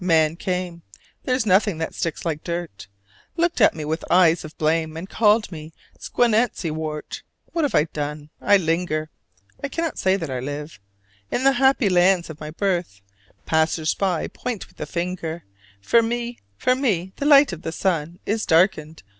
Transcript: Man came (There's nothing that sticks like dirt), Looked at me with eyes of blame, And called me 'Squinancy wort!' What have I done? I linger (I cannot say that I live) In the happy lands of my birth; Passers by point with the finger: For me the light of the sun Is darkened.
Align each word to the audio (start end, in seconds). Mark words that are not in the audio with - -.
Man 0.03 0.35
came 0.35 0.81
(There's 1.25 1.45
nothing 1.45 1.77
that 1.77 1.93
sticks 1.93 2.25
like 2.25 2.43
dirt), 2.43 2.87
Looked 3.37 3.61
at 3.61 3.75
me 3.75 3.85
with 3.85 4.03
eyes 4.09 4.43
of 4.43 4.57
blame, 4.57 4.97
And 4.97 5.07
called 5.07 5.51
me 5.51 5.73
'Squinancy 5.99 6.71
wort!' 6.71 7.21
What 7.51 7.65
have 7.65 7.75
I 7.75 7.83
done? 7.83 8.31
I 8.41 8.57
linger 8.57 9.11
(I 9.63 9.67
cannot 9.67 9.99
say 9.99 10.15
that 10.17 10.31
I 10.31 10.39
live) 10.39 10.79
In 11.29 11.43
the 11.43 11.51
happy 11.51 11.87
lands 11.87 12.31
of 12.31 12.39
my 12.39 12.49
birth; 12.49 13.01
Passers 13.45 13.93
by 13.93 14.27
point 14.27 14.65
with 14.67 14.77
the 14.77 14.87
finger: 14.87 15.43
For 15.81 16.01
me 16.01 16.39
the 16.59 17.13
light 17.27 17.53
of 17.53 17.61
the 17.61 17.71
sun 17.71 18.17
Is 18.25 18.43
darkened. 18.47 19.03